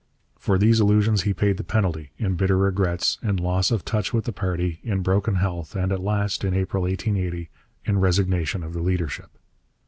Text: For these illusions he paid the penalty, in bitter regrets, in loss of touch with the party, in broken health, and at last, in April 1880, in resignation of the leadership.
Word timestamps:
For 0.39 0.57
these 0.57 0.81
illusions 0.81 1.21
he 1.21 1.31
paid 1.35 1.57
the 1.57 1.63
penalty, 1.63 2.09
in 2.17 2.33
bitter 2.33 2.57
regrets, 2.57 3.19
in 3.21 3.35
loss 3.37 3.69
of 3.69 3.85
touch 3.85 4.13
with 4.13 4.25
the 4.25 4.31
party, 4.33 4.79
in 4.83 5.03
broken 5.03 5.35
health, 5.35 5.75
and 5.75 5.91
at 5.91 6.01
last, 6.01 6.43
in 6.43 6.55
April 6.55 6.81
1880, 6.85 7.51
in 7.85 7.99
resignation 7.99 8.63
of 8.63 8.73
the 8.73 8.81
leadership. 8.81 9.29